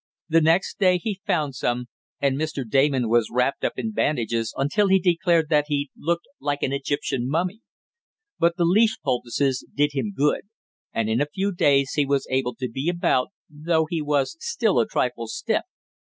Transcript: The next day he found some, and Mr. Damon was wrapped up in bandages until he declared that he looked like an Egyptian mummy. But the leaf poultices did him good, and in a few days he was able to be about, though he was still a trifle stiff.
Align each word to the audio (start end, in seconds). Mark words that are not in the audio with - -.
The 0.29 0.41
next 0.41 0.79
day 0.79 0.97
he 0.97 1.21
found 1.27 1.53
some, 1.53 1.85
and 2.19 2.35
Mr. 2.35 2.67
Damon 2.67 3.07
was 3.07 3.29
wrapped 3.31 3.63
up 3.63 3.73
in 3.77 3.91
bandages 3.91 4.51
until 4.57 4.87
he 4.87 4.97
declared 4.97 5.49
that 5.49 5.65
he 5.67 5.91
looked 5.95 6.25
like 6.39 6.63
an 6.63 6.73
Egyptian 6.73 7.29
mummy. 7.29 7.61
But 8.39 8.57
the 8.57 8.65
leaf 8.65 8.95
poultices 9.03 9.63
did 9.75 9.91
him 9.93 10.11
good, 10.17 10.49
and 10.91 11.07
in 11.07 11.21
a 11.21 11.27
few 11.31 11.51
days 11.51 11.91
he 11.93 12.07
was 12.07 12.25
able 12.31 12.55
to 12.55 12.67
be 12.67 12.89
about, 12.89 13.27
though 13.47 13.85
he 13.87 14.01
was 14.01 14.35
still 14.39 14.79
a 14.79 14.87
trifle 14.87 15.27
stiff. 15.27 15.65